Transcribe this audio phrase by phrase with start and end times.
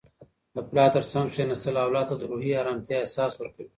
[0.53, 3.69] د پلار تر څنګ کښیناستل اولاد ته د روحي ارامتیا احساس ورکوي.